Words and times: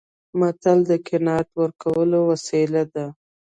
متل 0.39 0.79
د 0.89 0.91
قناعت 1.07 1.47
ورکولو 1.61 2.19
وسیله 2.31 2.83
ده 2.93 3.05